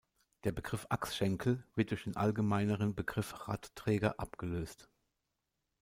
[0.45, 4.89] Der Begriff Achsschenkel wird durch den allgemeineren Begriff Radträger abgelöst.